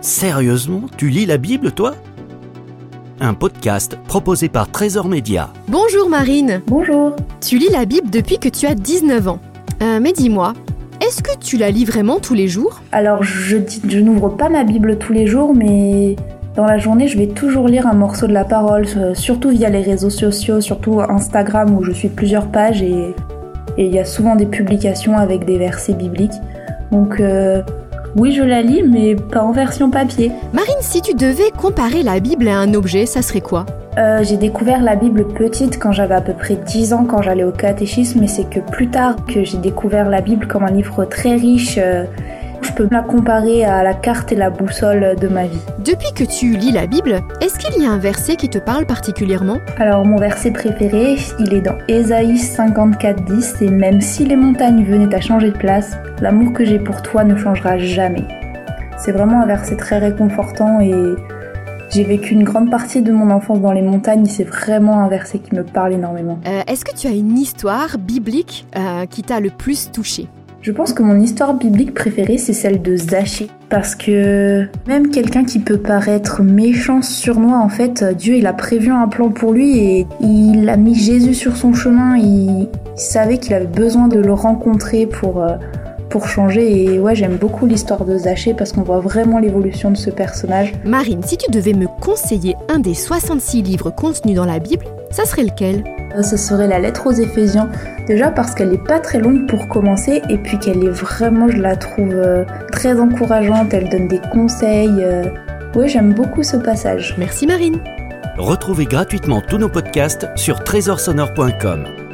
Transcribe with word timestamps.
Sérieusement, 0.00 0.82
tu 0.96 1.10
lis 1.10 1.26
la 1.26 1.36
Bible, 1.36 1.72
toi? 1.72 1.94
Un 3.20 3.34
podcast 3.34 3.98
proposé 4.08 4.48
par 4.48 4.70
Trésor 4.70 5.08
Média. 5.08 5.50
Bonjour 5.68 6.08
Marine. 6.08 6.62
Bonjour. 6.66 7.16
Tu 7.42 7.58
lis 7.58 7.68
la 7.70 7.84
Bible 7.84 8.08
depuis 8.08 8.38
que 8.38 8.48
tu 8.48 8.66
as 8.66 8.74
19 8.74 9.28
ans. 9.28 9.40
Euh, 9.82 10.00
mais 10.00 10.12
dis-moi, 10.12 10.54
est-ce 11.06 11.22
que 11.22 11.36
tu 11.38 11.58
la 11.58 11.70
lis 11.70 11.84
vraiment 11.84 12.18
tous 12.18 12.32
les 12.32 12.48
jours? 12.48 12.80
Alors, 12.92 13.22
je, 13.22 13.58
n'ouvre 13.98 14.30
pas 14.30 14.48
ma 14.48 14.64
Bible 14.64 14.96
tous 14.96 15.12
les 15.12 15.26
jours, 15.26 15.54
mais 15.54 16.16
dans 16.56 16.64
la 16.64 16.78
journée, 16.78 17.06
je 17.06 17.18
vais 17.18 17.26
toujours 17.26 17.68
lire 17.68 17.86
un 17.86 17.94
morceau 17.94 18.26
de 18.26 18.32
la 18.32 18.44
parole, 18.44 18.86
euh, 18.96 19.14
surtout 19.14 19.50
via 19.50 19.68
les 19.68 19.82
réseaux 19.82 20.08
sociaux, 20.08 20.62
surtout 20.62 21.02
Instagram 21.02 21.76
où 21.76 21.84
je 21.84 21.92
suis 21.92 22.08
plusieurs 22.08 22.50
pages 22.50 22.82
et 22.82 23.14
et 23.78 23.86
il 23.86 23.94
y 23.94 23.98
a 23.98 24.04
souvent 24.04 24.36
des 24.36 24.46
publications 24.46 25.16
avec 25.16 25.44
des 25.44 25.56
versets 25.56 25.94
bibliques. 25.94 26.34
Donc, 26.90 27.20
euh, 27.20 27.62
oui, 28.16 28.32
je 28.32 28.42
la 28.42 28.62
lis, 28.62 28.82
mais 28.82 29.14
pas 29.14 29.42
en 29.42 29.52
version 29.52 29.90
papier. 29.90 30.32
Marine, 30.52 30.74
si 30.80 31.00
tu 31.02 31.14
devais 31.14 31.50
comparer 31.56 32.02
la 32.02 32.20
Bible 32.20 32.48
à 32.48 32.58
un 32.58 32.74
objet, 32.74 33.06
ça 33.06 33.22
serait 33.22 33.40
quoi? 33.40 33.66
Euh, 33.98 34.22
j'ai 34.22 34.36
découvert 34.36 34.82
la 34.82 34.94
Bible 34.94 35.26
petite 35.28 35.78
quand 35.78 35.92
j'avais 35.92 36.14
à 36.14 36.20
peu 36.20 36.32
près 36.32 36.54
10 36.56 36.92
ans, 36.92 37.04
quand 37.04 37.22
j'allais 37.22 37.44
au 37.44 37.50
catéchisme, 37.50 38.20
mais 38.20 38.28
c'est 38.28 38.48
que 38.48 38.60
plus 38.60 38.88
tard 38.88 39.16
que 39.26 39.42
j'ai 39.44 39.58
découvert 39.58 40.08
la 40.08 40.20
Bible 40.20 40.46
comme 40.46 40.62
un 40.64 40.70
livre 40.70 41.04
très 41.04 41.34
riche. 41.34 41.76
euh, 41.78 42.04
je 42.70 42.74
peux 42.76 42.88
la 42.90 43.02
comparer 43.02 43.64
à 43.64 43.82
la 43.82 43.94
carte 43.94 44.32
et 44.32 44.36
la 44.36 44.50
boussole 44.50 45.16
de 45.20 45.28
ma 45.28 45.44
vie. 45.44 45.58
Depuis 45.84 46.12
que 46.14 46.24
tu 46.24 46.56
lis 46.56 46.72
la 46.72 46.86
Bible, 46.86 47.20
est-ce 47.40 47.58
qu'il 47.58 47.82
y 47.82 47.86
a 47.86 47.90
un 47.90 47.98
verset 47.98 48.36
qui 48.36 48.48
te 48.48 48.58
parle 48.58 48.86
particulièrement? 48.86 49.58
Alors 49.78 50.04
mon 50.04 50.16
verset 50.16 50.50
préféré, 50.52 51.16
il 51.38 51.54
est 51.54 51.60
dans 51.60 51.76
Ésaïe 51.88 52.34
54.10 52.36 53.64
et 53.64 53.70
même 53.70 54.00
si 54.00 54.24
les 54.24 54.36
montagnes 54.36 54.84
venaient 54.84 55.14
à 55.14 55.20
changer 55.20 55.50
de 55.50 55.58
place, 55.58 55.96
l'amour 56.20 56.52
que 56.52 56.64
j'ai 56.64 56.78
pour 56.78 57.02
toi 57.02 57.24
ne 57.24 57.36
changera 57.36 57.78
jamais. 57.78 58.26
C'est 58.98 59.12
vraiment 59.12 59.42
un 59.42 59.46
verset 59.46 59.76
très 59.76 59.98
réconfortant 59.98 60.80
et 60.80 60.94
j'ai 61.90 62.04
vécu 62.04 62.34
une 62.34 62.44
grande 62.44 62.70
partie 62.70 63.02
de 63.02 63.10
mon 63.10 63.30
enfance 63.30 63.60
dans 63.60 63.72
les 63.72 63.82
montagnes, 63.82 64.26
c'est 64.26 64.44
vraiment 64.44 65.00
un 65.02 65.08
verset 65.08 65.40
qui 65.40 65.56
me 65.56 65.64
parle 65.64 65.94
énormément. 65.94 66.38
Euh, 66.46 66.60
Est-ce 66.68 66.84
que 66.84 66.94
tu 66.94 67.08
as 67.08 67.10
une 67.10 67.36
histoire 67.36 67.98
biblique 67.98 68.66
euh, 68.76 69.06
qui 69.06 69.22
t'a 69.22 69.40
le 69.40 69.50
plus 69.50 69.90
touché? 69.90 70.28
Je 70.62 70.72
pense 70.72 70.92
que 70.92 71.02
mon 71.02 71.18
histoire 71.18 71.54
biblique 71.54 71.94
préférée, 71.94 72.36
c'est 72.36 72.52
celle 72.52 72.82
de 72.82 72.94
Zachée. 72.94 73.48
Parce 73.70 73.94
que 73.94 74.66
même 74.86 75.10
quelqu'un 75.10 75.44
qui 75.44 75.58
peut 75.58 75.78
paraître 75.78 76.42
méchant, 76.42 77.00
surnois, 77.00 77.58
en 77.58 77.70
fait, 77.70 78.04
Dieu, 78.04 78.36
il 78.36 78.46
a 78.46 78.52
prévu 78.52 78.90
un 78.90 79.08
plan 79.08 79.30
pour 79.30 79.54
lui 79.54 79.78
et 79.78 80.06
il 80.20 80.68
a 80.68 80.76
mis 80.76 80.94
Jésus 80.94 81.32
sur 81.32 81.56
son 81.56 81.72
chemin. 81.72 82.18
Il, 82.18 82.68
il 82.68 82.68
savait 82.96 83.38
qu'il 83.38 83.54
avait 83.54 83.66
besoin 83.66 84.08
de 84.08 84.18
le 84.18 84.34
rencontrer 84.34 85.06
pour, 85.06 85.42
euh, 85.42 85.56
pour 86.10 86.28
changer. 86.28 86.84
Et 86.94 86.98
ouais, 86.98 87.14
j'aime 87.14 87.36
beaucoup 87.36 87.66
l'histoire 87.66 88.04
de 88.04 88.18
Zachée 88.18 88.52
parce 88.54 88.72
qu'on 88.72 88.82
voit 88.82 89.00
vraiment 89.00 89.38
l'évolution 89.38 89.90
de 89.90 89.96
ce 89.96 90.10
personnage. 90.10 90.72
Marine, 90.84 91.22
si 91.24 91.36
tu 91.36 91.50
devais 91.50 91.72
me 91.72 91.86
conseiller 92.00 92.56
un 92.68 92.78
des 92.80 92.94
66 92.94 93.62
livres 93.62 93.90
contenus 93.90 94.36
dans 94.36 94.44
la 94.44 94.58
Bible, 94.58 94.84
ça 95.10 95.24
serait 95.24 95.44
lequel? 95.44 95.84
Euh, 96.16 96.22
Ce 96.22 96.36
serait 96.36 96.66
la 96.68 96.78
lettre 96.78 97.06
aux 97.06 97.12
Éphésiens. 97.12 97.68
Déjà 98.06 98.30
parce 98.30 98.54
qu'elle 98.54 98.72
est 98.74 98.84
pas 98.84 98.98
très 98.98 99.20
longue 99.20 99.46
pour 99.48 99.68
commencer 99.68 100.20
et 100.28 100.36
puis 100.38 100.58
qu'elle 100.58 100.84
est 100.84 100.90
vraiment, 100.90 101.48
je 101.48 101.58
la 101.58 101.76
trouve 101.76 102.12
euh, 102.14 102.44
très 102.72 102.98
encourageante. 103.00 103.72
Elle 103.72 103.88
donne 103.88 104.08
des 104.08 104.20
conseils. 104.32 104.90
euh. 105.00 105.24
Ouais, 105.76 105.86
j'aime 105.88 106.12
beaucoup 106.14 106.42
ce 106.42 106.56
passage. 106.56 107.14
Merci 107.16 107.46
Marine 107.46 107.78
Retrouvez 108.38 108.86
gratuitement 108.86 109.40
tous 109.46 109.58
nos 109.58 109.68
podcasts 109.68 110.26
sur 110.34 110.64
trésorsonore.com. 110.64 112.09